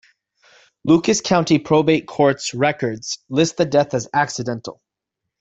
Lucus 0.83 1.21
County 1.21 1.59
Probate 1.59 2.07
Court 2.07 2.41
records 2.55 3.19
list 3.29 3.57
the 3.57 3.65
death 3.65 3.93
as 3.93 4.09
accidental. 4.11 4.81